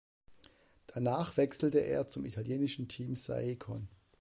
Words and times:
Danach 0.87 1.37
wechselte 1.37 1.77
er 1.77 2.07
zum 2.07 2.25
italienischen 2.25 2.87
Team 2.87 3.15
Saeco. 3.15 3.79